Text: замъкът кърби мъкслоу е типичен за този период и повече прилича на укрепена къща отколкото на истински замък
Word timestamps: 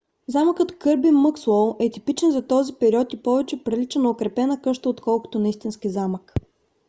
замъкът 0.27 0.79
кърби 0.79 1.11
мъкслоу 1.11 1.75
е 1.79 1.89
типичен 1.91 2.31
за 2.31 2.47
този 2.47 2.73
период 2.73 3.13
и 3.13 3.21
повече 3.23 3.63
прилича 3.63 3.99
на 3.99 4.09
укрепена 4.09 4.61
къща 4.61 4.89
отколкото 4.89 5.39
на 5.39 5.49
истински 5.49 5.89
замък 5.89 6.33